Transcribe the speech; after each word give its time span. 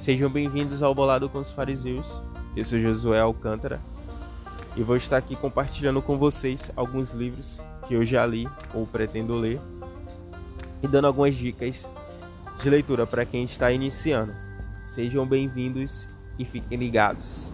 Sejam 0.00 0.30
bem-vindos 0.30 0.82
ao 0.82 0.94
Bolado 0.94 1.28
com 1.28 1.40
os 1.40 1.50
Fariseus. 1.50 2.22
Eu 2.56 2.64
sou 2.64 2.78
Josué 2.78 3.20
Alcântara 3.20 3.78
e 4.74 4.82
vou 4.82 4.96
estar 4.96 5.18
aqui 5.18 5.36
compartilhando 5.36 6.00
com 6.00 6.16
vocês 6.16 6.72
alguns 6.74 7.12
livros 7.12 7.60
que 7.86 7.92
eu 7.92 8.02
já 8.02 8.24
li 8.24 8.48
ou 8.72 8.86
pretendo 8.86 9.34
ler 9.34 9.60
e 10.82 10.88
dando 10.88 11.06
algumas 11.06 11.34
dicas 11.34 11.86
de 12.62 12.70
leitura 12.70 13.06
para 13.06 13.26
quem 13.26 13.44
está 13.44 13.70
iniciando. 13.70 14.32
Sejam 14.86 15.26
bem-vindos 15.26 16.08
e 16.38 16.46
fiquem 16.46 16.78
ligados. 16.78 17.52